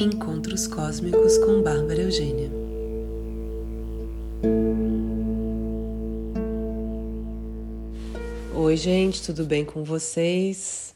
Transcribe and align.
Encontros 0.00 0.68
Cósmicos 0.68 1.38
com 1.38 1.60
Bárbara 1.60 2.02
Eugênia. 2.02 2.48
Oi, 8.54 8.76
gente, 8.76 9.20
tudo 9.24 9.44
bem 9.44 9.64
com 9.64 9.82
vocês? 9.82 10.94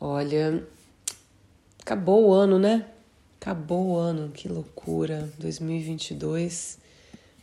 Olha, 0.00 0.66
acabou 1.78 2.28
o 2.28 2.32
ano, 2.32 2.58
né? 2.58 2.86
Acabou 3.38 3.88
o 3.88 3.96
ano, 3.98 4.30
que 4.30 4.48
loucura. 4.48 5.30
2022 5.38 6.78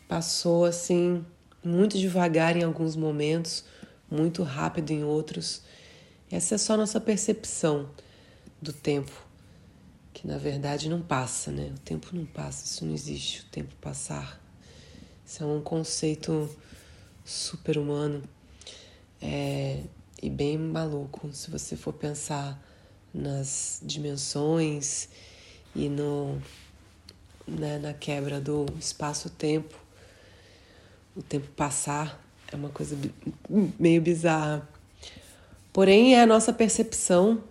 passou 0.10 0.66
assim 0.66 1.24
muito 1.64 2.00
devagar 2.00 2.58
em 2.58 2.64
alguns 2.64 2.96
momentos, 2.96 3.64
muito 4.10 4.42
rápido 4.42 4.90
em 4.90 5.04
outros. 5.04 5.62
Essa 6.32 6.56
é 6.56 6.58
só 6.58 6.76
nossa 6.76 7.00
percepção 7.00 7.88
do 8.60 8.74
tempo, 8.74 9.12
que 10.14 10.28
na 10.28 10.38
verdade 10.38 10.90
não 10.90 11.02
passa, 11.02 11.52
né? 11.52 11.72
O 11.76 11.80
tempo 11.80 12.10
não 12.14 12.26
passa, 12.26 12.66
isso 12.66 12.86
não 12.86 12.94
existe, 12.94 13.42
o 13.42 13.46
tempo 13.46 13.74
passar. 13.82 14.40
Isso 15.26 15.44
é 15.44 15.46
um 15.46 15.62
conceito 15.62 16.50
super 17.24 17.78
humano 17.78 18.22
é, 19.22 19.84
e 20.22 20.30
bem 20.30 20.58
maluco 20.58 21.30
se 21.32 21.52
você 21.52 21.76
for 21.76 21.94
pensar 21.94 22.60
nas 23.14 23.80
dimensões 23.84 25.08
e 25.76 25.88
no, 25.88 26.42
né, 27.48 27.78
na 27.78 27.94
quebra 27.94 28.42
do 28.42 28.66
espaço-tempo. 28.80 29.76
O 31.16 31.22
tempo 31.22 31.48
passar 31.50 32.20
é 32.52 32.56
uma 32.56 32.70
coisa 32.70 32.98
meio 33.80 34.02
bizarra. 34.02 34.68
Porém, 35.72 36.16
é 36.16 36.22
a 36.22 36.26
nossa 36.26 36.52
percepção 36.52 37.44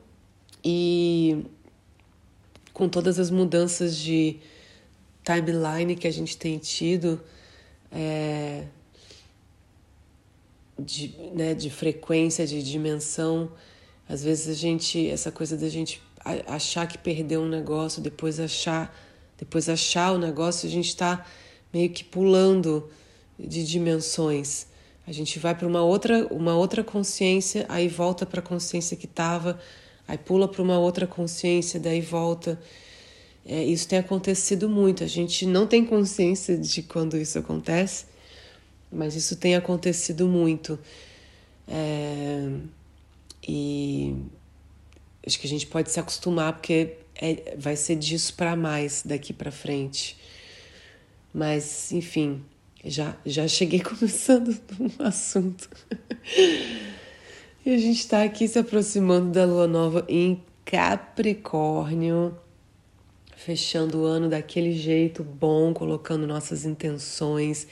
e 0.65 1.45
com 2.81 2.89
todas 2.89 3.19
as 3.19 3.29
mudanças 3.29 3.95
de 3.95 4.39
timeline 5.23 5.95
que 5.95 6.09
a 6.09 6.11
gente 6.11 6.35
tem 6.35 6.57
tido, 6.57 7.21
é, 7.93 8.65
de, 10.79 11.15
né, 11.35 11.53
de 11.53 11.69
frequência, 11.69 12.47
de 12.47 12.63
dimensão, 12.63 13.53
às 14.09 14.25
vezes 14.25 14.49
a 14.49 14.55
gente, 14.59 15.11
essa 15.11 15.31
coisa 15.31 15.59
da 15.59 15.69
gente 15.69 16.01
achar 16.47 16.87
que 16.87 16.97
perdeu 16.97 17.43
um 17.43 17.49
negócio, 17.49 18.01
depois 18.01 18.41
achar, 18.41 18.99
depois 19.37 19.69
achar 19.69 20.13
o 20.13 20.19
negócio, 20.19 20.67
a 20.67 20.73
gente 20.73 20.89
está 20.89 21.27
meio 21.71 21.91
que 21.91 22.03
pulando 22.03 22.89
de 23.39 23.63
dimensões. 23.63 24.69
A 25.07 25.13
gente 25.13 25.39
vai 25.39 25.55
para 25.55 25.67
uma 25.67 25.83
outra, 25.83 26.27
uma 26.29 26.57
outra 26.57 26.83
consciência, 26.83 27.67
aí 27.69 27.89
volta 27.89 28.25
para 28.25 28.41
a 28.41 28.43
consciência 28.43 28.97
que 28.97 29.05
estava, 29.05 29.61
aí 30.11 30.19
pula 30.19 30.49
para 30.49 30.61
uma 30.61 30.77
outra 30.77 31.07
consciência, 31.07 31.79
daí 31.79 32.01
volta. 32.01 32.61
É, 33.47 33.63
isso 33.63 33.87
tem 33.87 33.97
acontecido 33.97 34.69
muito. 34.69 35.05
A 35.05 35.07
gente 35.07 35.47
não 35.47 35.69
tem 35.69 35.85
consciência 35.85 36.59
de 36.59 36.83
quando 36.83 37.17
isso 37.17 37.39
acontece, 37.39 38.07
mas 38.91 39.15
isso 39.15 39.37
tem 39.37 39.55
acontecido 39.55 40.27
muito. 40.27 40.77
É, 41.69 42.51
e 43.47 44.17
acho 45.25 45.39
que 45.39 45.47
a 45.47 45.51
gente 45.51 45.69
pode 45.69 45.93
se 45.93 46.01
acostumar, 46.01 46.55
porque 46.55 46.97
é, 47.15 47.55
vai 47.57 47.77
ser 47.77 47.95
disso 47.95 48.35
para 48.35 48.57
mais 48.57 49.03
daqui 49.05 49.33
para 49.33 49.53
frente. 49.53 50.17
Mas, 51.33 51.93
enfim, 51.93 52.43
já, 52.85 53.17
já 53.25 53.47
cheguei 53.47 53.79
começando 53.81 54.61
um 54.81 55.05
assunto. 55.05 55.71
E 57.65 57.75
a 57.75 57.79
gente 57.79 58.01
está 58.01 58.23
aqui 58.23 58.49
se 58.49 58.59
aproximando 58.59 59.31
da 59.33 59.45
lua 59.45 59.67
nova 59.67 60.05
em 60.09 60.43
Capricórnio, 60.65 62.35
fechando 63.37 64.03
o 64.03 64.05
ano 64.05 64.31
daquele 64.31 64.73
jeito 64.73 65.23
bom, 65.23 65.75
colocando 65.75 66.27
nossas 66.27 66.65
intenções 66.65 67.67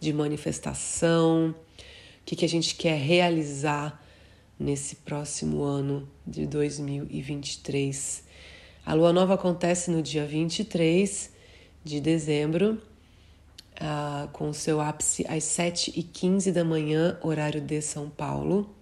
de 0.00 0.12
manifestação, 0.12 1.50
o 1.50 2.24
que, 2.24 2.36
que 2.36 2.44
a 2.44 2.48
gente 2.48 2.74
quer 2.74 2.96
realizar 2.98 4.02
nesse 4.58 4.96
próximo 4.96 5.62
ano 5.62 6.08
de 6.26 6.46
2023. 6.46 8.24
A 8.86 8.94
lua 8.94 9.12
nova 9.12 9.34
acontece 9.34 9.90
no 9.90 10.02
dia 10.02 10.24
23 10.24 11.30
de 11.84 12.00
dezembro 12.00 12.80
uh, 13.78 14.28
com 14.28 14.52
seu 14.54 14.80
ápice 14.80 15.26
às 15.28 15.44
7h15 15.44 16.50
da 16.50 16.64
manhã, 16.64 17.18
horário 17.22 17.60
de 17.60 17.82
São 17.82 18.08
Paulo, 18.08 18.77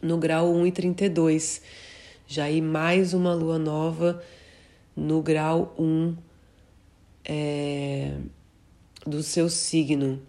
no 0.00 0.18
grau 0.18 0.52
1 0.54 0.66
e 0.66 0.72
32. 0.72 1.62
Já 2.26 2.44
aí 2.44 2.60
mais 2.60 3.14
uma 3.14 3.34
lua 3.34 3.58
nova 3.58 4.22
no 4.94 5.22
grau 5.22 5.74
1 5.78 6.16
é, 7.24 8.14
do 9.06 9.22
seu 9.22 9.48
signo. 9.48 10.20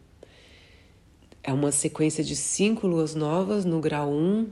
É 1.44 1.54
uma 1.54 1.72
sequência 1.72 2.24
de 2.24 2.36
cinco 2.36 2.88
luas 2.88 3.16
novas 3.16 3.64
no 3.64 3.80
grau 3.80 4.12
1, 4.12 4.48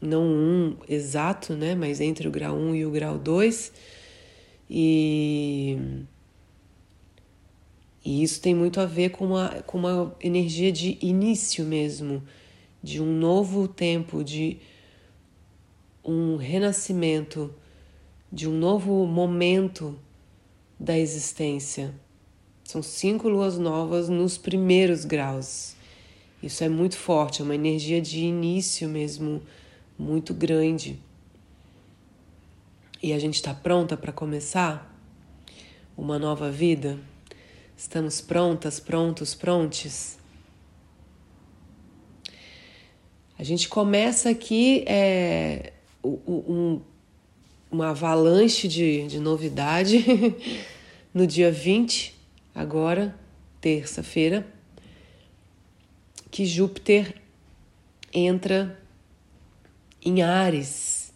não 0.00 0.22
um 0.22 0.76
exato, 0.88 1.54
né? 1.54 1.74
Mas 1.74 2.00
entre 2.00 2.28
o 2.28 2.30
grau 2.30 2.54
1 2.56 2.74
e 2.74 2.86
o 2.86 2.90
grau 2.90 3.18
2. 3.18 3.72
E 4.68 5.78
e 8.04 8.22
isso 8.22 8.40
tem 8.40 8.54
muito 8.54 8.80
a 8.80 8.84
ver 8.84 9.10
com 9.10 9.24
uma, 9.24 9.48
com 9.66 9.78
uma 9.78 10.14
energia 10.20 10.70
de 10.70 10.98
início 11.00 11.64
mesmo, 11.64 12.22
de 12.84 13.00
um 13.00 13.06
novo 13.06 13.66
tempo, 13.66 14.22
de 14.22 14.58
um 16.04 16.36
renascimento, 16.36 17.50
de 18.30 18.46
um 18.46 18.52
novo 18.52 19.06
momento 19.06 19.98
da 20.78 20.98
existência. 20.98 21.94
São 22.62 22.82
cinco 22.82 23.26
luas 23.26 23.56
novas 23.56 24.10
nos 24.10 24.36
primeiros 24.36 25.06
graus. 25.06 25.74
Isso 26.42 26.62
é 26.62 26.68
muito 26.68 26.98
forte, 26.98 27.40
é 27.40 27.44
uma 27.44 27.54
energia 27.54 28.02
de 28.02 28.20
início 28.20 28.86
mesmo 28.86 29.40
muito 29.98 30.34
grande. 30.34 31.00
E 33.02 33.14
a 33.14 33.18
gente 33.18 33.36
está 33.36 33.54
pronta 33.54 33.96
para 33.96 34.12
começar 34.12 34.94
uma 35.96 36.18
nova 36.18 36.50
vida? 36.50 36.98
Estamos 37.74 38.20
prontas, 38.20 38.78
prontos, 38.78 39.34
prontes? 39.34 40.18
A 43.44 43.46
gente 43.46 43.68
começa 43.68 44.30
aqui 44.30 44.84
é, 44.86 45.74
um, 46.02 46.80
uma 47.70 47.90
avalanche 47.90 48.66
de, 48.66 49.06
de 49.06 49.20
novidade 49.20 50.02
no 51.12 51.26
dia 51.26 51.52
20, 51.52 52.18
agora, 52.54 53.14
terça-feira, 53.60 54.46
que 56.30 56.46
Júpiter 56.46 57.16
entra 58.14 58.80
em 60.02 60.22
Ares. 60.22 61.12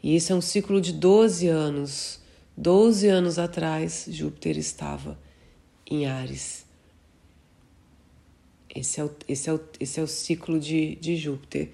E 0.00 0.14
isso 0.14 0.32
é 0.32 0.36
um 0.36 0.40
ciclo 0.40 0.80
de 0.80 0.92
12 0.92 1.48
anos. 1.48 2.20
12 2.56 3.08
anos 3.08 3.40
atrás, 3.40 4.06
Júpiter 4.08 4.56
estava 4.56 5.18
em 5.84 6.06
Ares. 6.06 6.64
Esse 8.76 9.00
é 9.00 9.04
o, 9.04 9.10
esse 9.26 9.48
é 9.48 9.54
o, 9.54 9.60
esse 9.80 9.98
é 9.98 10.02
o 10.02 10.06
ciclo 10.06 10.60
de, 10.60 10.96
de 10.96 11.16
Júpiter. 11.16 11.70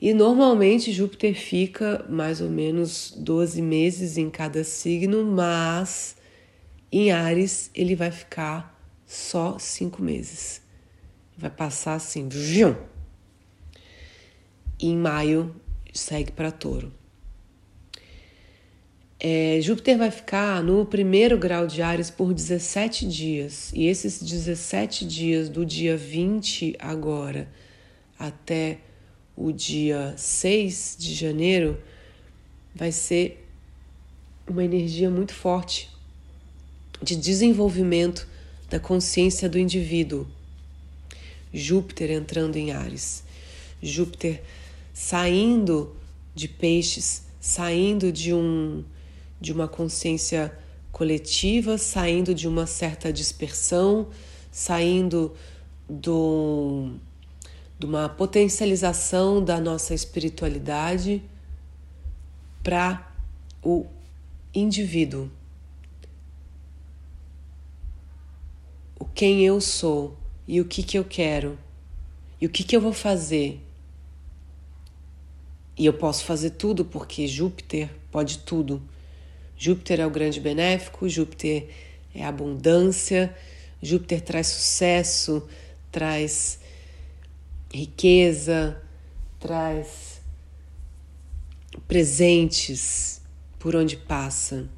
E 0.00 0.12
normalmente 0.12 0.92
Júpiter 0.92 1.34
fica 1.34 2.04
mais 2.10 2.42
ou 2.42 2.50
menos 2.50 3.14
12 3.16 3.62
meses 3.62 4.18
em 4.18 4.28
cada 4.28 4.62
signo, 4.62 5.24
mas 5.24 6.16
em 6.92 7.10
Ares 7.10 7.70
ele 7.74 7.96
vai 7.96 8.10
ficar 8.10 8.78
só 9.06 9.58
cinco 9.58 10.02
meses. 10.02 10.60
Vai 11.38 11.50
passar 11.50 11.94
assim? 11.94 12.28
E 14.78 14.88
em 14.88 14.96
maio 14.96 15.54
segue 15.92 16.32
para 16.32 16.52
Touro. 16.52 16.92
É, 19.26 19.58
Júpiter 19.62 19.96
vai 19.96 20.10
ficar 20.10 20.62
no 20.62 20.84
primeiro 20.84 21.38
grau 21.38 21.66
de 21.66 21.80
Ares 21.80 22.10
por 22.10 22.34
17 22.34 23.08
dias, 23.08 23.72
e 23.72 23.86
esses 23.86 24.22
17 24.22 25.06
dias, 25.06 25.48
do 25.48 25.64
dia 25.64 25.96
20 25.96 26.76
agora 26.78 27.48
até 28.18 28.80
o 29.34 29.50
dia 29.50 30.12
6 30.14 30.96
de 30.98 31.14
janeiro, 31.14 31.80
vai 32.74 32.92
ser 32.92 33.48
uma 34.46 34.62
energia 34.62 35.08
muito 35.08 35.32
forte 35.32 35.90
de 37.02 37.16
desenvolvimento 37.16 38.28
da 38.68 38.78
consciência 38.78 39.48
do 39.48 39.58
indivíduo. 39.58 40.26
Júpiter 41.50 42.10
entrando 42.10 42.56
em 42.56 42.72
Ares, 42.72 43.24
Júpiter 43.82 44.42
saindo 44.92 45.96
de 46.34 46.46
peixes, 46.46 47.22
saindo 47.40 48.12
de 48.12 48.34
um 48.34 48.84
de 49.40 49.52
uma 49.52 49.68
consciência 49.68 50.56
coletiva, 50.90 51.76
saindo 51.76 52.34
de 52.34 52.46
uma 52.46 52.66
certa 52.66 53.12
dispersão, 53.12 54.08
saindo 54.50 55.34
do, 55.88 56.92
de 57.78 57.86
uma 57.86 58.08
potencialização 58.08 59.44
da 59.44 59.60
nossa 59.60 59.92
espiritualidade 59.92 61.22
para 62.62 63.12
o 63.62 63.86
indivíduo. 64.54 65.30
O 68.98 69.04
quem 69.04 69.44
eu 69.44 69.60
sou 69.60 70.16
e 70.46 70.60
o 70.60 70.64
que, 70.64 70.82
que 70.82 70.96
eu 70.96 71.04
quero 71.04 71.58
e 72.40 72.46
o 72.46 72.50
que, 72.50 72.62
que 72.62 72.76
eu 72.76 72.80
vou 72.80 72.92
fazer. 72.92 73.60
E 75.76 75.86
eu 75.86 75.92
posso 75.92 76.24
fazer 76.24 76.50
tudo 76.50 76.84
porque 76.84 77.26
Júpiter 77.26 77.90
pode 78.10 78.38
tudo. 78.38 78.82
Júpiter 79.56 80.00
é 80.00 80.06
o 80.06 80.10
grande 80.10 80.40
benéfico, 80.40 81.08
Júpiter 81.08 81.68
é 82.14 82.24
abundância, 82.24 83.34
Júpiter 83.82 84.20
traz 84.20 84.48
sucesso, 84.48 85.46
traz 85.90 86.58
riqueza, 87.72 88.80
traz 89.38 90.20
presentes 91.86 93.20
por 93.58 93.76
onde 93.76 93.96
passa. 93.96 94.68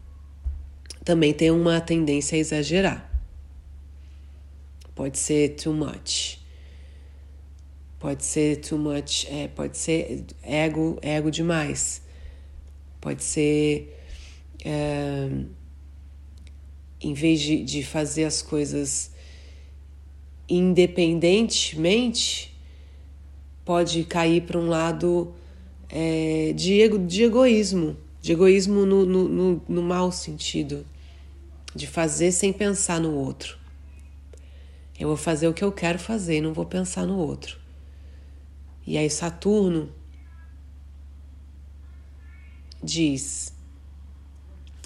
Também 1.04 1.32
tem 1.32 1.50
uma 1.50 1.80
tendência 1.80 2.36
a 2.36 2.38
exagerar. 2.38 3.12
Pode 4.94 5.18
ser 5.18 5.50
too 5.56 5.72
much. 5.72 6.38
Pode 7.98 8.24
ser 8.24 8.56
too 8.56 8.78
much, 8.78 9.26
é, 9.30 9.48
pode 9.48 9.76
ser 9.78 10.24
ego, 10.42 10.98
ego 11.02 11.30
demais. 11.30 12.02
Pode 13.00 13.22
ser 13.22 13.95
é, 14.64 15.28
em 17.00 17.14
vez 17.14 17.40
de, 17.40 17.64
de 17.64 17.82
fazer 17.82 18.24
as 18.24 18.42
coisas 18.42 19.10
independentemente, 20.48 22.54
pode 23.64 24.04
cair 24.04 24.42
para 24.42 24.58
um 24.58 24.68
lado 24.68 25.34
é, 25.88 26.52
de, 26.54 26.80
ego, 26.80 26.98
de 26.98 27.24
egoísmo, 27.24 27.96
de 28.22 28.32
egoísmo 28.32 28.86
no, 28.86 29.04
no, 29.04 29.28
no, 29.28 29.62
no 29.68 29.82
mau 29.82 30.12
sentido, 30.12 30.86
de 31.74 31.86
fazer 31.86 32.32
sem 32.32 32.52
pensar 32.52 33.00
no 33.00 33.12
outro. 33.12 33.58
Eu 34.98 35.08
vou 35.08 35.16
fazer 35.16 35.48
o 35.48 35.52
que 35.52 35.64
eu 35.64 35.72
quero 35.72 35.98
fazer, 35.98 36.40
não 36.40 36.52
vou 36.52 36.64
pensar 36.64 37.04
no 37.04 37.18
outro. 37.18 37.58
E 38.86 38.96
aí 38.96 39.10
Saturno 39.10 39.90
diz 42.82 43.52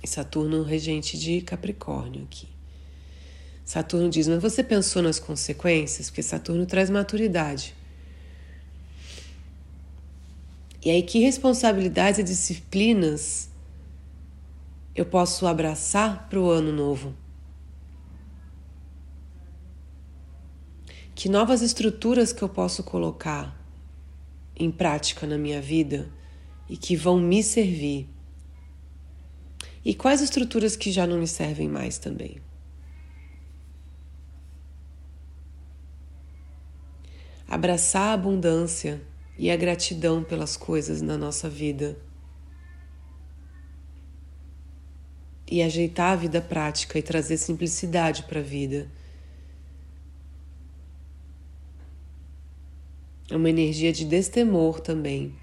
Saturno 0.07 0.63
regente 0.63 1.19
de 1.19 1.41
Capricórnio 1.41 2.25
aqui. 2.25 2.49
Saturno 3.65 4.09
diz: 4.11 4.27
Mas 4.27 4.43
você 4.43 4.65
pensou 4.65 5.03
nas 5.03 5.19
consequências? 5.19 6.11
Porque 6.11 6.23
Saturno 6.23 6.67
traz 6.67 6.91
maturidade. 6.91 7.75
E 10.83 10.91
aí, 10.91 11.03
que 11.03 11.19
responsabilidades 11.19 12.19
e 12.19 12.23
disciplinas 12.25 13.51
eu 14.95 15.05
posso 15.05 15.47
abraçar 15.47 16.29
para 16.29 16.41
o 16.41 16.51
ano 16.51 16.73
novo? 16.73 17.15
Que 21.15 21.29
novas 21.29 21.61
estruturas 21.61 22.33
que 22.33 22.43
eu 22.43 22.49
posso 22.49 22.83
colocar 22.83 23.55
em 24.57 24.71
prática 24.71 25.27
na 25.27 25.37
minha 25.37 25.61
vida 25.61 26.09
e 26.69 26.77
que 26.77 26.97
vão 26.97 27.21
me 27.21 27.43
servir? 27.43 28.09
E 29.85 29.95
quais 29.95 30.21
estruturas 30.21 30.77
que 30.77 30.93
já 30.93 31.07
não 31.07 31.19
me 31.19 31.27
servem 31.27 31.69
mais 31.69 31.97
também? 31.99 32.37
Abraçar 37.49 38.11
a 38.11 38.13
abundância 38.13 39.01
e 39.39 39.51
a 39.51 39.57
gratidão 39.57 40.23
pelas 40.23 40.57
coisas 40.57 41.01
na 41.01 41.17
nossa 41.17 41.49
vida. 41.49 41.99
E 45.51 45.63
ajeitar 45.63 46.13
a 46.13 46.17
vida 46.17 46.41
prática 46.41 46.99
e 46.99 47.03
trazer 47.03 47.39
simplicidade 47.39 48.25
para 48.25 48.41
a 48.41 48.43
vida. 48.43 48.89
É 53.31 53.37
uma 53.37 53.49
energia 53.49 53.93
de 53.93 54.05
destemor 54.05 54.79
também. 54.81 55.35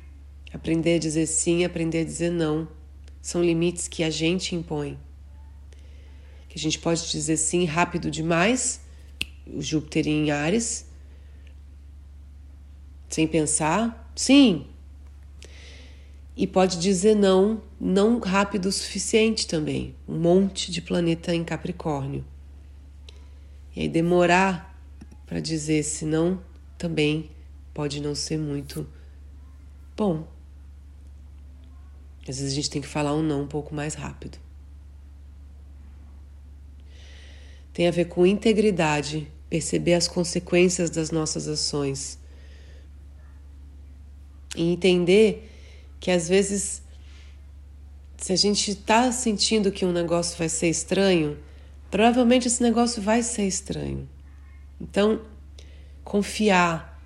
Aprender 0.53 0.95
a 0.95 0.99
dizer 0.99 1.25
sim, 1.25 1.65
aprender 1.65 2.01
a 2.01 2.05
dizer 2.05 2.29
não 2.29 2.67
são 3.27 3.43
limites 3.43 3.89
que 3.89 4.05
a 4.05 4.09
gente 4.09 4.55
impõe. 4.55 4.97
Que 6.47 6.57
a 6.57 6.61
gente 6.61 6.79
pode 6.79 7.11
dizer 7.11 7.35
sim 7.35 7.65
rápido 7.65 8.09
demais, 8.09 8.79
o 9.45 9.61
Júpiter 9.61 10.07
em 10.07 10.31
Ares, 10.31 10.87
sem 13.09 13.27
pensar, 13.27 14.09
sim. 14.15 14.65
E 16.37 16.47
pode 16.47 16.79
dizer 16.79 17.17
não, 17.17 17.61
não 17.77 18.17
rápido 18.19 18.67
o 18.67 18.71
suficiente 18.71 19.45
também. 19.45 19.93
Um 20.07 20.17
monte 20.17 20.71
de 20.71 20.81
planeta 20.81 21.35
em 21.35 21.43
Capricórnio. 21.43 22.23
E 23.75 23.81
aí 23.81 23.89
demorar 23.89 24.73
para 25.25 25.41
dizer, 25.41 25.83
senão 25.83 26.41
também 26.77 27.29
pode 27.73 27.99
não 27.99 28.15
ser 28.15 28.37
muito 28.37 28.87
bom. 29.97 30.36
Às 32.27 32.37
vezes 32.37 32.51
a 32.51 32.55
gente 32.55 32.69
tem 32.69 32.81
que 32.81 32.87
falar 32.87 33.13
um 33.13 33.23
não 33.23 33.43
um 33.43 33.47
pouco 33.47 33.73
mais 33.73 33.93
rápido. 33.93 34.37
Tem 37.73 37.87
a 37.87 37.91
ver 37.91 38.05
com 38.05 38.25
integridade, 38.25 39.31
perceber 39.49 39.93
as 39.93 40.07
consequências 40.07 40.89
das 40.89 41.11
nossas 41.11 41.47
ações. 41.47 42.19
E 44.55 44.73
entender 44.73 45.49
que 45.99 46.11
às 46.11 46.27
vezes, 46.27 46.81
se 48.17 48.33
a 48.33 48.35
gente 48.35 48.71
está 48.71 49.11
sentindo 49.11 49.71
que 49.71 49.85
um 49.85 49.91
negócio 49.91 50.37
vai 50.37 50.49
ser 50.49 50.69
estranho, 50.69 51.37
provavelmente 51.89 52.47
esse 52.47 52.61
negócio 52.61 53.01
vai 53.01 53.23
ser 53.23 53.47
estranho. 53.47 54.09
Então, 54.81 55.21
confiar 56.03 57.01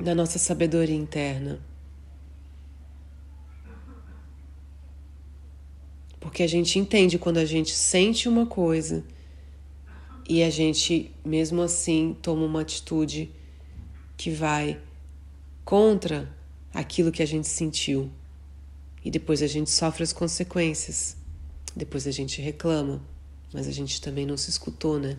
na 0.00 0.14
nossa 0.14 0.38
sabedoria 0.38 0.94
interna. 0.94 1.67
Porque 6.28 6.42
a 6.42 6.46
gente 6.46 6.78
entende 6.78 7.18
quando 7.18 7.38
a 7.38 7.44
gente 7.46 7.74
sente 7.74 8.28
uma 8.28 8.44
coisa 8.44 9.02
e 10.28 10.42
a 10.42 10.50
gente, 10.50 11.10
mesmo 11.24 11.62
assim, 11.62 12.14
toma 12.20 12.44
uma 12.44 12.60
atitude 12.60 13.30
que 14.14 14.30
vai 14.30 14.78
contra 15.64 16.30
aquilo 16.72 17.10
que 17.10 17.22
a 17.22 17.26
gente 17.26 17.48
sentiu. 17.48 18.10
E 19.02 19.10
depois 19.10 19.42
a 19.42 19.46
gente 19.46 19.70
sofre 19.70 20.02
as 20.02 20.12
consequências. 20.12 21.16
Depois 21.74 22.06
a 22.06 22.10
gente 22.10 22.42
reclama, 22.42 23.02
mas 23.50 23.66
a 23.66 23.72
gente 23.72 23.98
também 23.98 24.26
não 24.26 24.36
se 24.36 24.50
escutou, 24.50 24.98
né? 25.00 25.16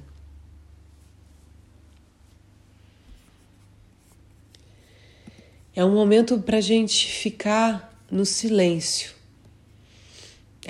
É 5.75 5.84
um 5.84 5.92
momento 5.92 6.39
para 6.39 6.58
a 6.58 6.62
gente 6.62 7.12
ficar 7.12 8.00
no 8.12 8.28
silêncio 8.28 9.18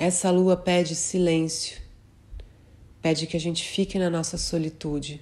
essa 0.00 0.30
lua 0.30 0.56
pede 0.56 0.96
silêncio, 0.96 1.78
pede 3.02 3.26
que 3.26 3.36
a 3.36 3.40
gente 3.40 3.62
fique 3.68 3.98
na 3.98 4.08
nossa 4.08 4.38
solitude, 4.38 5.20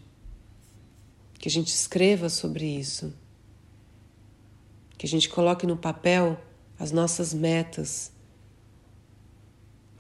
que 1.37 1.49
a 1.49 1.51
gente 1.51 1.67
escreva 1.67 2.29
sobre 2.29 2.65
isso, 2.65 3.13
que 4.97 5.05
a 5.05 5.09
gente 5.09 5.29
coloque 5.29 5.67
no 5.67 5.77
papel 5.77 6.41
as 6.79 6.93
nossas 6.93 7.35
metas, 7.35 8.13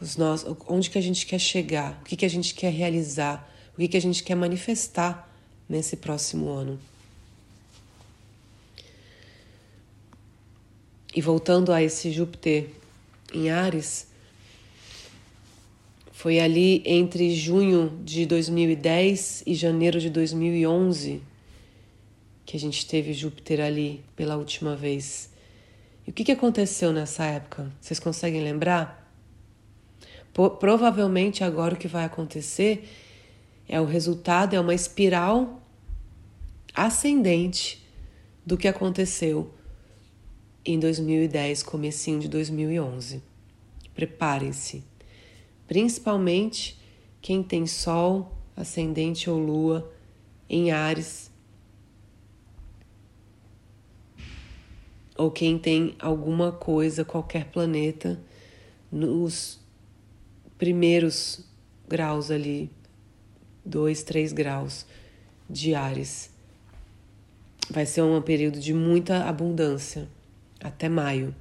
os 0.01 0.17
nossos, 0.17 0.57
onde 0.69 0.89
que 0.91 0.99
a 0.99 1.03
gente 1.03 1.27
quer 1.27 1.41
chegar, 1.41 1.99
o 2.01 2.05
que, 2.05 2.15
que 2.15 2.25
a 2.25 2.31
gente 2.31 2.55
quer 2.55 2.73
realizar, 2.73 3.53
o 3.75 3.81
que, 3.81 3.89
que 3.89 3.97
a 3.97 4.01
gente 4.01 4.23
quer 4.23 4.37
manifestar 4.37 5.29
nesse 5.69 5.97
próximo 5.97 6.51
ano. 6.51 6.79
E 11.13 11.21
voltando 11.21 11.73
a 11.73 11.83
esse 11.83 12.13
Júpiter 12.13 12.71
em 13.35 13.51
Ares, 13.51 14.08
foi 16.19 16.41
ali 16.41 16.83
entre 16.85 17.33
junho 17.33 17.97
de 18.03 18.27
2010 18.27 19.45
e 19.47 19.55
janeiro 19.55 20.01
de 20.01 20.11
2011 20.11 21.23
que 22.45 22.57
a 22.57 22.61
gente 22.61 22.85
teve 22.89 23.13
Júpiter 23.13 23.61
ali 23.61 24.05
pela 24.17 24.37
última 24.37 24.75
vez. 24.75 25.31
E 26.05 26.11
o 26.11 26.13
que, 26.13 26.33
aconteceu 26.33 26.93
nessa 26.93 27.25
época? 27.25 27.71
Vocês 27.81 28.01
conseguem 28.01 28.43
lembrar? 28.43 29.09
provavelmente 30.59 31.45
agora 31.45 31.75
o 31.75 31.79
que 31.79 31.87
vai 31.87 32.05
acontecer 32.05 32.89
é 33.69 33.81
o 33.81 33.85
resultado, 33.85 34.55
é 34.55 34.61
uma 34.61 34.75
espiral 34.75 35.63
ascendente 36.75 37.87
do 38.45 38.57
que 38.57 38.67
aconteceu 38.67 39.55
em 40.65 40.81
2010, 40.81 41.63
comecinho 41.63 42.19
de 42.19 42.27
2011. 42.27 43.23
Preparem-se 43.95 44.83
principalmente 45.69 46.81
quem 47.21 47.43
tem 47.43 47.67
Sol, 47.67 48.33
Ascendente 48.57 49.31
ou 49.31 49.39
Lua 49.39 49.93
em 50.51 50.73
Ares, 50.73 51.31
ou 55.17 55.31
quem 55.31 55.59
tem 55.59 55.95
alguma 55.99 56.51
coisa, 56.51 57.05
qualquer 57.05 57.45
planeta 57.47 58.19
nos 58.91 59.61
primeiros 60.57 61.45
graus 61.87 62.31
ali, 62.31 62.71
dois, 63.65 64.03
três 64.03 64.33
graus 64.33 64.87
de 65.51 65.75
Ares. 65.75 66.31
Vai 67.71 67.85
ser 67.85 68.03
um 68.03 68.23
período 68.23 68.59
de 68.59 68.73
muita 68.73 69.25
abundância 69.25 70.09
até 70.61 70.89
maio. 70.89 71.35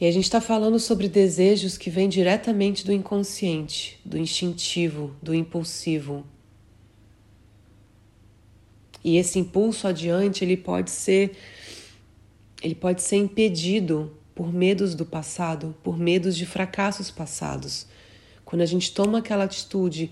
E 0.00 0.06
a 0.06 0.10
gente 0.10 0.24
está 0.24 0.40
falando 0.40 0.78
sobre 0.78 1.08
desejos 1.08 1.76
que 1.76 1.90
vêm 1.90 2.08
diretamente 2.08 2.86
do 2.86 2.92
inconsciente, 2.92 4.00
do 4.02 4.16
instintivo, 4.16 5.14
do 5.20 5.34
impulsivo. 5.34 6.24
E 9.04 9.18
esse 9.18 9.38
impulso 9.38 9.86
adiante, 9.86 10.42
ele 10.42 10.56
pode 10.56 10.90
ser 10.90 11.36
ele 12.62 12.74
pode 12.74 13.02
ser 13.02 13.16
impedido 13.16 14.12
por 14.34 14.52
medos 14.52 14.94
do 14.94 15.04
passado, 15.04 15.74
por 15.82 15.98
medos 15.98 16.36
de 16.36 16.44
fracassos 16.44 17.10
passados. 17.10 17.86
Quando 18.44 18.62
a 18.62 18.66
gente 18.66 18.92
toma 18.92 19.18
aquela 19.18 19.44
atitude 19.44 20.10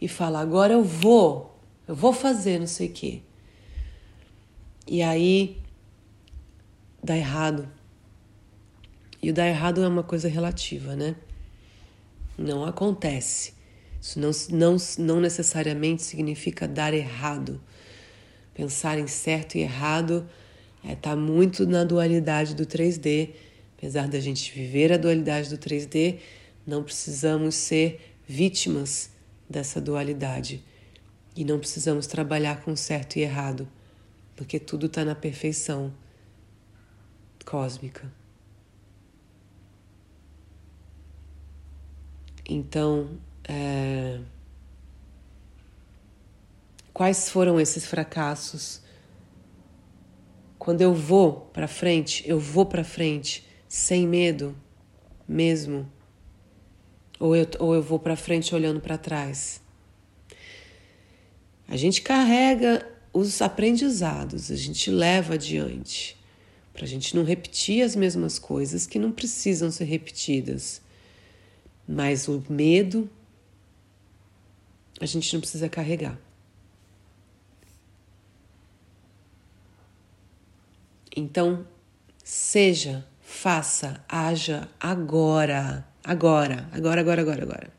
e 0.00 0.08
fala, 0.08 0.40
agora 0.40 0.72
eu 0.72 0.82
vou, 0.82 1.56
eu 1.86 1.94
vou 1.94 2.12
fazer 2.12 2.58
não 2.58 2.66
sei 2.66 2.88
o 2.88 2.92
quê. 2.92 3.20
E 4.88 5.02
aí 5.02 5.58
dá 7.02 7.16
errado. 7.16 7.68
E 9.24 9.30
o 9.30 9.32
dar 9.32 9.48
errado 9.48 9.82
é 9.82 9.88
uma 9.88 10.02
coisa 10.02 10.28
relativa, 10.28 10.94
né? 10.94 11.16
Não 12.36 12.62
acontece. 12.62 13.54
Isso 13.98 14.20
não, 14.20 14.30
não, 14.50 14.76
não 14.98 15.18
necessariamente 15.18 16.02
significa 16.02 16.68
dar 16.68 16.92
errado. 16.92 17.58
Pensar 18.52 18.98
em 18.98 19.06
certo 19.06 19.56
e 19.56 19.62
errado 19.62 20.28
está 20.82 20.92
é, 20.92 20.94
tá 20.94 21.16
muito 21.16 21.66
na 21.66 21.84
dualidade 21.84 22.54
do 22.54 22.66
3D. 22.66 23.30
Apesar 23.78 24.08
da 24.08 24.20
gente 24.20 24.52
viver 24.52 24.92
a 24.92 24.98
dualidade 24.98 25.48
do 25.48 25.56
3D, 25.56 26.18
não 26.66 26.82
precisamos 26.82 27.54
ser 27.54 28.18
vítimas 28.28 29.08
dessa 29.48 29.80
dualidade. 29.80 30.62
E 31.34 31.46
não 31.46 31.58
precisamos 31.58 32.06
trabalhar 32.06 32.60
com 32.60 32.76
certo 32.76 33.16
e 33.16 33.22
errado, 33.22 33.66
porque 34.36 34.60
tudo 34.60 34.84
está 34.84 35.02
na 35.02 35.14
perfeição 35.14 35.90
cósmica. 37.42 38.12
Então, 42.48 43.18
é... 43.48 44.20
quais 46.92 47.28
foram 47.28 47.60
esses 47.60 47.86
fracassos? 47.86 48.82
Quando 50.58 50.80
eu 50.80 50.94
vou 50.94 51.50
para 51.52 51.68
frente, 51.68 52.22
eu 52.26 52.38
vou 52.38 52.66
para 52.66 52.84
frente 52.84 53.46
sem 53.68 54.06
medo 54.06 54.56
mesmo? 55.26 55.90
Ou 57.18 57.34
eu, 57.34 57.46
ou 57.58 57.74
eu 57.74 57.82
vou 57.82 57.98
para 57.98 58.16
frente 58.16 58.54
olhando 58.54 58.80
para 58.80 58.98
trás? 58.98 59.60
A 61.66 61.76
gente 61.76 62.02
carrega 62.02 62.86
os 63.12 63.40
aprendizados, 63.40 64.50
a 64.50 64.56
gente 64.56 64.90
leva 64.90 65.34
adiante, 65.34 66.16
para 66.72 66.84
a 66.84 66.88
gente 66.88 67.16
não 67.16 67.24
repetir 67.24 67.82
as 67.82 67.96
mesmas 67.96 68.38
coisas 68.38 68.86
que 68.86 68.98
não 68.98 69.12
precisam 69.12 69.70
ser 69.70 69.84
repetidas. 69.84 70.82
Mas 71.86 72.28
o 72.28 72.42
medo 72.48 73.10
a 75.00 75.06
gente 75.06 75.32
não 75.32 75.40
precisa 75.40 75.68
carregar. 75.68 76.18
Então, 81.16 81.66
seja, 82.22 83.06
faça, 83.20 84.04
haja 84.08 84.68
agora, 84.80 85.86
agora, 86.02 86.68
agora, 86.72 87.00
agora, 87.00 87.22
agora, 87.22 87.42
agora. 87.42 87.72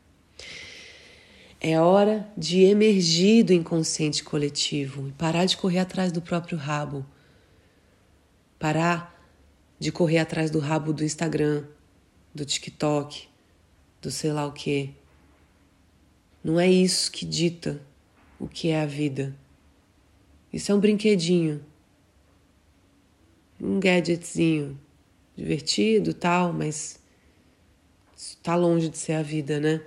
É 1.60 1.80
hora 1.80 2.30
de 2.36 2.62
emergir 2.62 3.42
do 3.42 3.52
inconsciente 3.52 4.22
coletivo 4.22 5.08
e 5.08 5.12
parar 5.12 5.46
de 5.46 5.56
correr 5.56 5.80
atrás 5.80 6.12
do 6.12 6.22
próprio 6.22 6.56
rabo. 6.56 7.04
Parar 8.58 9.14
de 9.78 9.90
correr 9.90 10.18
atrás 10.18 10.50
do 10.50 10.58
rabo 10.58 10.92
do 10.92 11.04
Instagram, 11.04 11.64
do 12.34 12.44
TikTok, 12.44 13.28
do 14.06 14.10
sei 14.12 14.32
lá 14.32 14.46
o 14.46 14.52
que. 14.52 14.94
Não 16.42 16.60
é 16.60 16.70
isso 16.70 17.10
que 17.10 17.26
dita 17.26 17.80
o 18.38 18.46
que 18.46 18.68
é 18.68 18.80
a 18.80 18.86
vida. 18.86 19.34
Isso 20.52 20.70
é 20.70 20.74
um 20.76 20.78
brinquedinho, 20.78 21.60
um 23.60 23.80
gadgetzinho 23.80 24.78
divertido, 25.36 26.14
tal, 26.14 26.52
mas 26.52 27.00
está 28.16 28.54
longe 28.54 28.88
de 28.88 28.96
ser 28.96 29.14
a 29.14 29.22
vida, 29.22 29.58
né? 29.58 29.82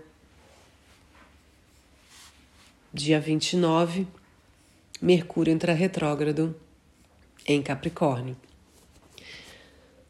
Dia 2.93 3.21
29, 3.21 4.05
Mercúrio 5.01 5.53
entra 5.53 5.71
retrógrado 5.71 6.53
em 7.47 7.63
Capricórnio. 7.63 8.35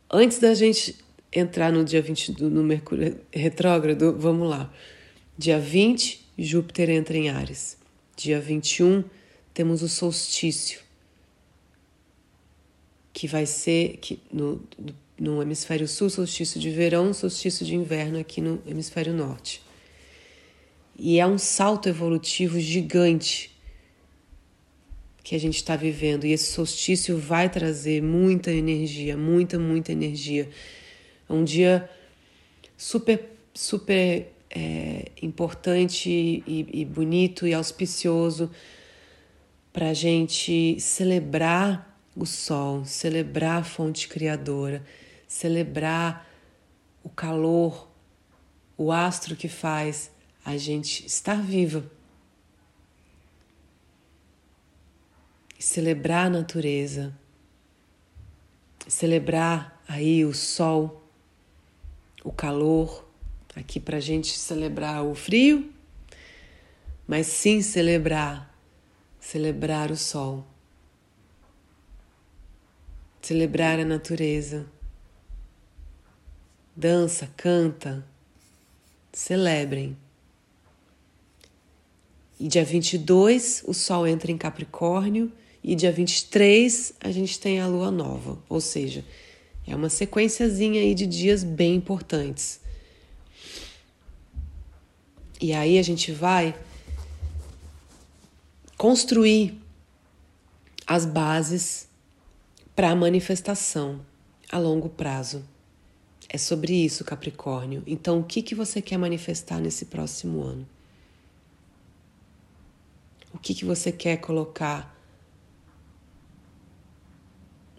Antes 0.10 0.40
da 0.40 0.56
gente 0.56 0.98
entrar 1.32 1.72
no 1.72 1.84
dia 1.84 2.02
20 2.02 2.42
no 2.44 2.64
Mercúrio 2.64 3.20
retrógrado, 3.32 4.16
vamos 4.18 4.50
lá. 4.50 4.72
Dia 5.38 5.60
20, 5.60 6.28
Júpiter 6.38 6.90
entra 6.90 7.18
em 7.18 7.30
Ares. 7.30 7.78
Dia 8.16 8.40
21, 8.40 9.04
temos 9.54 9.82
o 9.82 9.88
solstício, 9.88 10.82
que 13.14 13.28
vai 13.28 13.46
ser 13.46 13.98
que 13.98 14.20
no, 14.32 14.62
no 15.18 15.42
hemisfério 15.42 15.88
sul, 15.88 16.10
solstício 16.10 16.60
de 16.60 16.70
verão, 16.70 17.14
solstício 17.14 17.66
de 17.66 17.76
inverno 17.76 18.20
aqui 18.20 18.42
no 18.42 18.62
hemisfério 18.68 19.14
norte. 19.14 19.62
E 20.98 21.20
é 21.20 21.26
um 21.26 21.38
salto 21.38 21.88
evolutivo 21.88 22.60
gigante 22.60 23.52
que 25.24 25.36
a 25.36 25.40
gente 25.40 25.56
está 25.56 25.76
vivendo. 25.76 26.26
E 26.26 26.34
esse 26.34 26.52
solstício 26.52 27.18
vai 27.18 27.50
trazer 27.50 28.02
muita 28.02 28.52
energia, 28.52 29.16
muita, 29.16 29.58
muita 29.58 29.94
energia 29.94 30.50
é 31.30 31.34
um 31.34 31.44
dia 31.44 31.88
super, 32.76 33.38
super 33.54 34.34
é, 34.50 35.12
importante 35.22 36.10
e, 36.10 36.68
e 36.74 36.86
bonito 36.86 37.46
e 37.46 37.54
auspicioso 37.54 38.50
para 39.72 39.90
a 39.90 39.94
gente 39.94 40.80
celebrar 40.80 41.98
o 42.16 42.26
sol, 42.26 42.84
celebrar 42.84 43.62
a 43.62 43.64
fonte 43.64 44.08
criadora, 44.08 44.84
celebrar 45.28 46.28
o 47.04 47.10
calor, 47.10 47.88
o 48.76 48.92
astro 48.92 49.36
que 49.36 49.48
faz 49.48 50.12
a 50.44 50.58
gente 50.58 51.06
estar 51.06 51.42
viva. 51.42 51.84
Celebrar 55.60 56.28
a 56.28 56.30
natureza, 56.30 57.14
celebrar 58.88 59.82
aí 59.88 60.24
o 60.26 60.34
sol 60.34 61.00
o 62.30 62.32
calor, 62.32 63.10
aqui 63.56 63.80
para 63.80 63.98
a 63.98 64.00
gente 64.00 64.38
celebrar 64.38 65.04
o 65.04 65.16
frio, 65.16 65.68
mas 67.08 67.26
sim 67.26 67.60
celebrar, 67.60 68.56
celebrar 69.20 69.90
o 69.90 69.98
sol, 69.98 70.46
celebrar 73.20 73.80
a 73.80 73.84
natureza. 73.84 74.68
Dança, 76.76 77.28
canta, 77.36 78.06
celebrem. 79.12 79.98
E 82.40 82.48
dia 82.48 82.64
22 82.64 83.64
o 83.66 83.74
Sol 83.74 84.08
entra 84.08 84.32
em 84.32 84.38
Capricórnio 84.38 85.30
e 85.62 85.76
dia 85.76 85.92
23 85.92 86.94
a 87.02 87.12
gente 87.12 87.38
tem 87.40 87.60
a 87.60 87.68
Lua 87.68 87.92
Nova, 87.92 88.42
ou 88.48 88.62
seja, 88.62 89.04
é 89.70 89.76
uma 89.76 89.90
sequenciazinha 89.90 90.82
aí 90.82 90.96
de 90.96 91.06
dias 91.06 91.44
bem 91.44 91.76
importantes. 91.76 92.60
E 95.40 95.54
aí 95.54 95.78
a 95.78 95.82
gente 95.82 96.12
vai 96.12 96.60
construir 98.76 99.62
as 100.88 101.06
bases 101.06 101.88
para 102.76 102.90
a 102.90 102.96
manifestação 102.96 104.02
a 104.52 104.58
longo 104.58 104.90
prazo. 104.90 105.46
É 106.28 106.38
sobre 106.38 106.74
isso, 106.74 107.04
Capricórnio. 107.04 107.84
Então, 107.86 108.20
o 108.20 108.24
que, 108.24 108.42
que 108.42 108.56
você 108.56 108.82
quer 108.82 108.98
manifestar 108.98 109.60
nesse 109.60 109.86
próximo 109.86 110.42
ano? 110.42 110.68
O 113.34 113.38
que, 113.38 113.54
que 113.54 113.66
você 113.66 113.92
quer 113.92 114.18
colocar 114.18 114.96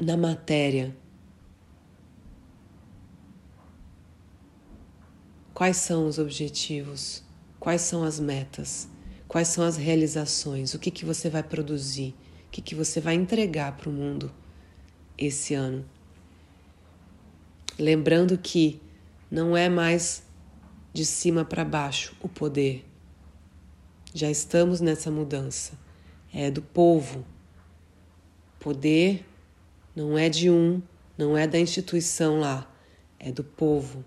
na 0.00 0.16
matéria 0.16 0.96
Quais 5.60 5.76
são 5.76 6.06
os 6.06 6.18
objetivos? 6.18 7.22
Quais 7.58 7.82
são 7.82 8.02
as 8.02 8.18
metas? 8.18 8.88
Quais 9.28 9.48
são 9.48 9.62
as 9.62 9.76
realizações? 9.76 10.72
O 10.72 10.78
que, 10.78 10.90
que 10.90 11.04
você 11.04 11.28
vai 11.28 11.42
produzir? 11.42 12.14
O 12.46 12.50
que, 12.50 12.62
que 12.62 12.74
você 12.74 12.98
vai 12.98 13.14
entregar 13.14 13.76
para 13.76 13.90
o 13.90 13.92
mundo 13.92 14.32
esse 15.18 15.52
ano. 15.52 15.84
Lembrando 17.78 18.38
que 18.38 18.80
não 19.30 19.54
é 19.54 19.68
mais 19.68 20.22
de 20.94 21.04
cima 21.04 21.44
para 21.44 21.62
baixo 21.62 22.16
o 22.22 22.28
poder. 22.28 22.82
Já 24.14 24.30
estamos 24.30 24.80
nessa 24.80 25.10
mudança. 25.10 25.74
É 26.32 26.50
do 26.50 26.62
povo. 26.62 27.22
Poder 28.58 29.26
não 29.94 30.16
é 30.16 30.30
de 30.30 30.48
um, 30.48 30.80
não 31.18 31.36
é 31.36 31.46
da 31.46 31.58
instituição 31.58 32.40
lá, 32.40 32.66
é 33.18 33.30
do 33.30 33.44
povo. 33.44 34.02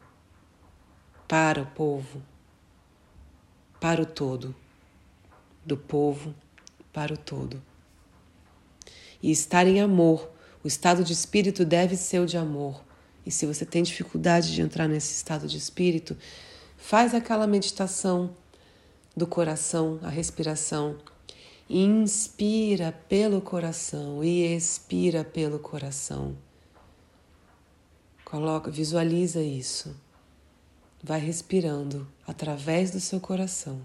Para 1.33 1.63
o 1.63 1.65
povo. 1.65 2.21
Para 3.81 4.03
o 4.03 4.05
todo. 4.05 4.55
Do 5.65 5.75
povo 5.75 6.31
para 6.93 7.15
o 7.15 7.17
todo. 7.17 7.59
E 9.19 9.31
estar 9.31 9.65
em 9.65 9.81
amor. 9.81 10.29
O 10.63 10.67
estado 10.67 11.03
de 11.03 11.11
espírito 11.11 11.65
deve 11.65 11.95
ser 11.95 12.19
o 12.19 12.27
de 12.27 12.37
amor. 12.37 12.83
E 13.25 13.31
se 13.31 13.47
você 13.47 13.65
tem 13.65 13.81
dificuldade 13.81 14.53
de 14.53 14.61
entrar 14.61 14.87
nesse 14.87 15.11
estado 15.15 15.47
de 15.47 15.57
espírito, 15.57 16.15
faz 16.77 17.15
aquela 17.15 17.47
meditação 17.47 18.37
do 19.17 19.25
coração, 19.25 19.99
a 20.03 20.09
respiração. 20.09 20.99
Inspira 21.67 22.91
pelo 23.09 23.41
coração 23.41 24.23
e 24.23 24.55
expira 24.55 25.23
pelo 25.23 25.57
coração. 25.57 26.37
Coloca, 28.23 28.69
visualiza 28.69 29.41
isso. 29.41 30.02
Vai 31.03 31.19
respirando 31.19 32.07
através 32.25 32.89
do 32.91 33.01
seu 33.01 33.19
coração. 33.19 33.81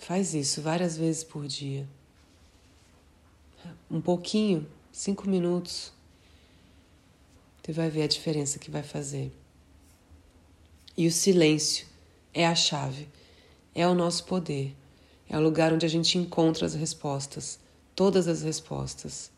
Faz 0.00 0.32
isso 0.32 0.62
várias 0.62 0.96
vezes 0.96 1.22
por 1.22 1.46
dia. 1.46 1.86
Um 3.90 4.00
pouquinho, 4.00 4.66
cinco 4.90 5.28
minutos. 5.28 5.92
Você 7.62 7.72
vai 7.72 7.90
ver 7.90 8.04
a 8.04 8.06
diferença 8.06 8.58
que 8.58 8.70
vai 8.70 8.82
fazer. 8.82 9.30
E 10.96 11.06
o 11.06 11.12
silêncio 11.12 11.86
é 12.32 12.46
a 12.46 12.54
chave, 12.54 13.08
é 13.74 13.86
o 13.86 13.94
nosso 13.94 14.24
poder, 14.24 14.74
é 15.28 15.36
o 15.36 15.42
lugar 15.42 15.72
onde 15.72 15.84
a 15.84 15.88
gente 15.88 16.16
encontra 16.16 16.64
as 16.64 16.74
respostas, 16.74 17.58
todas 17.94 18.26
as 18.26 18.42
respostas. 18.42 19.33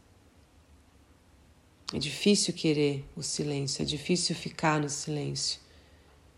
É 1.94 1.98
difícil 1.98 2.52
querer 2.52 3.04
o 3.14 3.22
silêncio, 3.22 3.80
é 3.80 3.84
difícil 3.84 4.34
ficar 4.34 4.80
no 4.80 4.88
silêncio, 4.88 5.60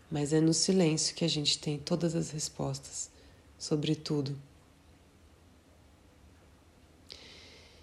mas 0.09 0.31
é 0.31 0.39
no 0.39 0.53
silêncio 0.53 1.15
que 1.15 1.25
a 1.25 1.27
gente 1.27 1.57
tem 1.57 1.79
todas 1.79 2.13
as 2.15 2.29
respostas 2.29 3.09
sobre 3.57 3.95
tudo. 3.95 4.39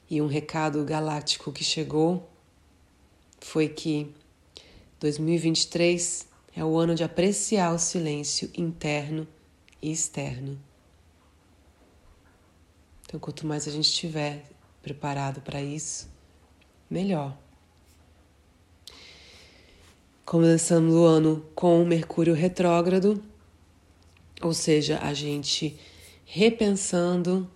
E 0.09 0.23
um 0.23 0.29
recado 0.29 0.85
galáctico 0.85 1.53
que 1.53 1.65
chegou 1.65 2.29
foi 3.41 3.69
que 3.69 4.15
2023 5.01 6.29
é 6.55 6.65
o 6.65 6.79
ano 6.79 6.95
de 6.95 7.03
apreciar 7.03 7.75
o 7.75 7.79
silêncio 7.81 8.49
interno 8.57 9.27
e 9.83 9.91
externo. 9.91 10.57
Então, 13.05 13.19
quanto 13.19 13.45
mais 13.45 13.67
a 13.67 13.73
gente 13.73 13.87
estiver 13.89 14.49
preparado 14.83 15.41
para 15.41 15.61
isso, 15.61 16.09
melhor. 16.89 17.46
Começamos 20.27 20.93
o 20.93 21.05
ano 21.05 21.47
com 21.55 21.85
Mercúrio 21.85 22.35
retrógrado, 22.35 23.23
ou 24.43 24.53
seja, 24.53 24.99
a 24.99 25.15
gente 25.15 25.79
repensando 26.25 27.49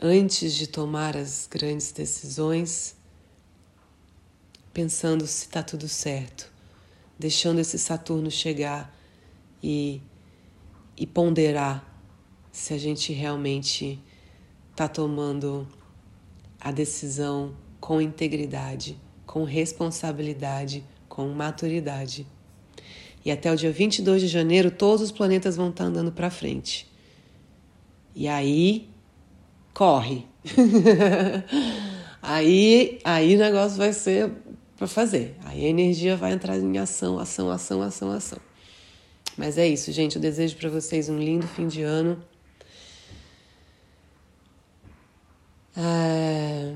antes 0.00 0.54
de 0.54 0.66
tomar 0.66 1.18
as 1.18 1.46
grandes 1.46 1.92
decisões, 1.92 2.96
pensando 4.72 5.26
se 5.26 5.44
está 5.44 5.62
tudo 5.62 5.86
certo, 5.86 6.50
deixando 7.18 7.58
esse 7.58 7.78
Saturno 7.78 8.30
chegar 8.30 8.96
e, 9.62 10.00
e 10.96 11.06
ponderar 11.06 11.84
se 12.50 12.72
a 12.72 12.78
gente 12.78 13.12
realmente 13.12 14.02
está 14.70 14.88
tomando 14.88 15.68
a 16.58 16.72
decisão 16.72 17.54
com 17.78 18.00
integridade, 18.00 18.98
com 19.26 19.44
responsabilidade, 19.44 20.82
com 21.18 21.26
maturidade. 21.30 22.24
E 23.24 23.32
até 23.32 23.50
o 23.50 23.56
dia 23.56 23.72
22 23.72 24.22
de 24.22 24.28
janeiro, 24.28 24.70
todos 24.70 25.02
os 25.02 25.10
planetas 25.10 25.56
vão 25.56 25.70
estar 25.70 25.82
andando 25.82 26.12
para 26.12 26.30
frente. 26.30 26.88
E 28.14 28.28
aí, 28.28 28.88
corre. 29.74 30.24
aí, 32.22 33.00
aí 33.02 33.34
o 33.34 33.38
negócio 33.40 33.76
vai 33.76 33.92
ser 33.92 34.30
para 34.76 34.86
fazer. 34.86 35.34
Aí 35.44 35.66
a 35.66 35.68
energia 35.68 36.16
vai 36.16 36.34
entrar 36.34 36.56
em 36.56 36.78
ação, 36.78 37.18
ação, 37.18 37.50
ação, 37.50 37.82
ação, 37.82 38.12
ação. 38.12 38.38
Mas 39.36 39.58
é 39.58 39.66
isso, 39.66 39.90
gente. 39.90 40.14
Eu 40.14 40.22
desejo 40.22 40.54
para 40.56 40.70
vocês 40.70 41.08
um 41.08 41.18
lindo 41.18 41.48
fim 41.48 41.66
de 41.66 41.82
ano. 41.82 42.22
É... 45.76 46.74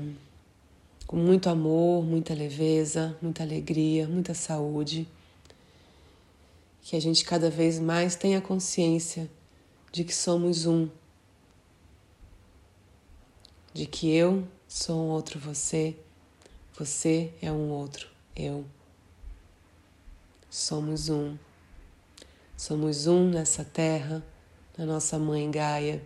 Com 1.13 1.19
muito 1.19 1.47
amor, 1.47 2.03
muita 2.03 2.33
leveza, 2.33 3.15
muita 3.21 3.43
alegria, 3.43 4.07
muita 4.07 4.33
saúde. 4.33 5.07
Que 6.81 6.95
a 6.95 6.99
gente 6.99 7.23
cada 7.23 7.51
vez 7.51 7.79
mais 7.79 8.15
tenha 8.15 8.41
consciência 8.41 9.29
de 9.91 10.03
que 10.03 10.15
somos 10.15 10.65
um. 10.65 10.89
De 13.71 13.85
que 13.85 14.11
eu 14.11 14.43
sou 14.67 14.97
um 15.05 15.09
outro 15.09 15.39
você 15.39 15.95
você 16.75 17.31
é 17.43 17.51
um 17.51 17.69
outro, 17.69 18.09
eu. 18.35 18.65
Somos 20.49 21.09
um. 21.09 21.37
Somos 22.57 23.05
um 23.05 23.29
nessa 23.29 23.63
terra, 23.63 24.25
na 24.75 24.83
nossa 24.83 25.19
mãe 25.19 25.51
Gaia, 25.51 26.01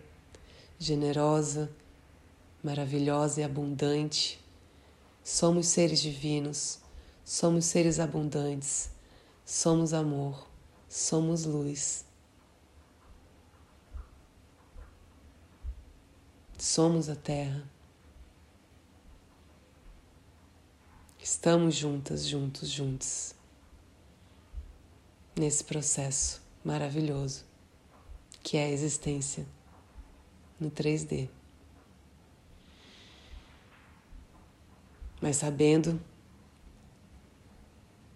generosa, 0.78 1.70
maravilhosa 2.62 3.40
e 3.40 3.44
abundante. 3.44 4.46
Somos 5.30 5.66
seres 5.66 6.00
divinos, 6.00 6.80
somos 7.22 7.66
seres 7.66 8.00
abundantes, 8.00 8.90
somos 9.44 9.92
amor, 9.92 10.48
somos 10.88 11.44
luz. 11.44 12.06
Somos 16.56 17.10
a 17.10 17.14
terra. 17.14 17.62
Estamos 21.22 21.74
juntas, 21.76 22.26
juntos, 22.26 22.70
juntos 22.70 23.34
nesse 25.36 25.62
processo 25.62 26.40
maravilhoso 26.64 27.44
que 28.42 28.56
é 28.56 28.64
a 28.64 28.70
existência 28.70 29.46
no 30.58 30.70
3D. 30.70 31.28
Mas 35.20 35.36
sabendo 35.36 36.00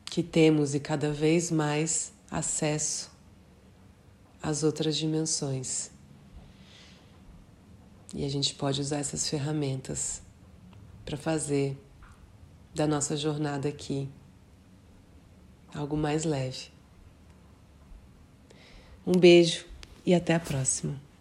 que 0.05 0.23
temos 0.23 0.75
e 0.75 0.81
cada 0.81 1.11
vez 1.13 1.51
mais 1.51 2.13
acesso 2.31 3.11
às 4.43 4.63
outras 4.63 4.97
dimensões. 4.97 5.91
E 8.15 8.25
a 8.25 8.29
gente 8.29 8.55
pode 8.55 8.81
usar 8.81 8.99
essas 8.99 9.29
ferramentas 9.29 10.21
para 11.05 11.17
fazer 11.17 11.79
da 12.75 12.87
nossa 12.87 13.17
jornada 13.17 13.69
aqui 13.69 14.09
algo 15.75 15.97
mais 15.97 16.25
leve. 16.25 16.69
Um 19.07 19.13
beijo 19.19 19.65
e 20.05 20.15
até 20.15 20.35
a 20.35 20.41
próxima. 20.41 21.12